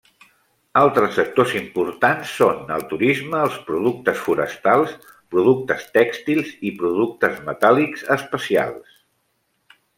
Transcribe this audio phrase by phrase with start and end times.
[0.79, 4.97] Altres sectors importants són el turisme, els productes forestals,
[5.37, 9.01] productes tèxtils i productes metàl·lics especials.